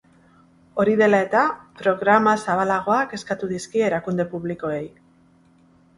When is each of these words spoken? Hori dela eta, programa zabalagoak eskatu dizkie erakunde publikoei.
Hori 0.83 0.95
dela 1.01 1.19
eta, 1.25 1.43
programa 1.83 2.35
zabalagoak 2.45 3.15
eskatu 3.19 3.53
dizkie 3.55 3.87
erakunde 3.91 4.27
publikoei. 4.33 4.85